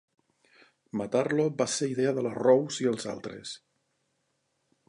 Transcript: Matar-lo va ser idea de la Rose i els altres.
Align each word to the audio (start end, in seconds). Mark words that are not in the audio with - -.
Matar-lo 1.01 1.45
va 1.59 1.69
ser 1.73 1.91
idea 1.93 2.15
de 2.21 2.25
la 2.29 2.33
Rose 2.39 2.85
i 2.87 2.91
els 2.95 3.09
altres. 3.15 3.55